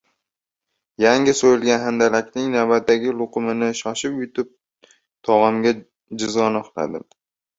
Yangi 1.03 1.33
so‘yilgan 1.39 1.83
handalakning 1.89 2.47
navbatdagi 2.55 3.13
luqumini 3.19 3.69
shoshib 3.83 4.15
yutib, 4.23 4.49
tog‘amga 5.29 5.75
jizg‘anoqlandim: 6.23 7.07